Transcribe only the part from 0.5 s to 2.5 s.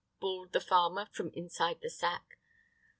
the farmer from inside the sack.